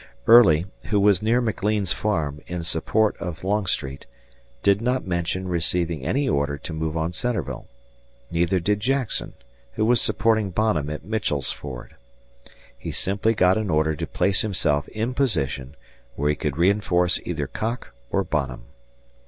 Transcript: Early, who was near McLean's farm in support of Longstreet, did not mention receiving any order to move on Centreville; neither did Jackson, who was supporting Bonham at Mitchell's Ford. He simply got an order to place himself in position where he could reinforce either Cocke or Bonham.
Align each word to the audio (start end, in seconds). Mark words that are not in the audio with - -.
Early, 0.25 0.65
who 0.85 0.99
was 0.99 1.21
near 1.21 1.41
McLean's 1.41 1.93
farm 1.93 2.41
in 2.47 2.63
support 2.63 3.15
of 3.17 3.43
Longstreet, 3.43 4.07
did 4.63 4.81
not 4.81 5.05
mention 5.05 5.47
receiving 5.47 6.03
any 6.07 6.27
order 6.27 6.57
to 6.57 6.73
move 6.73 6.97
on 6.97 7.13
Centreville; 7.13 7.67
neither 8.31 8.59
did 8.59 8.79
Jackson, 8.79 9.33
who 9.73 9.85
was 9.85 10.01
supporting 10.01 10.49
Bonham 10.49 10.89
at 10.89 11.05
Mitchell's 11.05 11.51
Ford. 11.51 11.93
He 12.75 12.89
simply 12.91 13.35
got 13.35 13.59
an 13.59 13.69
order 13.69 13.95
to 13.95 14.07
place 14.07 14.41
himself 14.41 14.87
in 14.87 15.13
position 15.13 15.75
where 16.15 16.31
he 16.31 16.35
could 16.35 16.57
reinforce 16.57 17.19
either 17.23 17.45
Cocke 17.45 17.93
or 18.09 18.23
Bonham. 18.23 18.63